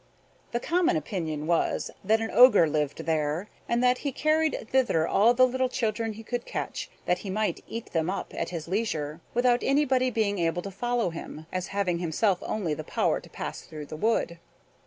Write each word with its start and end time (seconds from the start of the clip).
The 0.51 0.59
common 0.59 0.97
opinion 0.97 1.45
was: 1.45 1.91
That 2.03 2.21
an 2.21 2.31
ogre 2.33 2.67
lived 2.67 3.05
there, 3.05 3.49
and 3.69 3.83
that 3.83 3.99
he 3.99 4.11
carried 4.11 4.67
thither 4.71 5.07
all 5.07 5.35
the 5.35 5.45
little 5.45 5.69
children 5.69 6.13
he 6.13 6.23
could 6.23 6.43
catch, 6.43 6.89
that 7.05 7.19
he 7.19 7.29
might 7.29 7.63
eat 7.67 7.91
them 7.91 8.09
up 8.09 8.33
at 8.33 8.49
his 8.49 8.67
leisure, 8.67 9.21
without 9.35 9.59
anybody 9.61 10.09
being 10.09 10.39
able 10.39 10.63
to 10.63 10.71
follow 10.71 11.11
him, 11.11 11.45
as 11.53 11.67
having 11.67 11.99
himself 11.99 12.41
only 12.41 12.73
the 12.73 12.83
power 12.83 13.19
to 13.19 13.29
pass 13.29 13.61
through 13.61 13.85
the 13.85 13.95
wood. 13.95 14.39